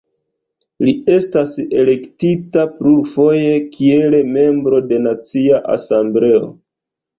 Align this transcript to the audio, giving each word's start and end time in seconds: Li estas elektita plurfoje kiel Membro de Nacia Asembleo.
Li 0.87 0.93
estas 1.15 1.51
elektita 1.81 2.65
plurfoje 2.79 3.53
kiel 3.77 4.19
Membro 4.33 4.83
de 4.89 5.01
Nacia 5.07 5.63
Asembleo. 5.79 6.45